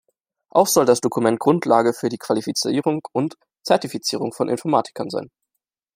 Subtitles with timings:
[0.49, 5.29] Auch soll das Dokument Grundlage für die Qualifizierung und Zertifizierung von Informatikern sein.